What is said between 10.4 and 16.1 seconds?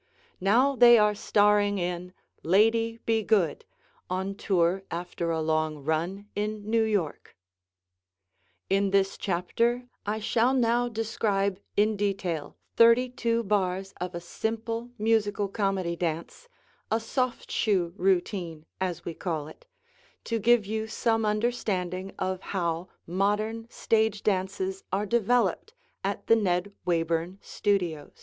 now describe in detail 32 bars of a simple musical comedy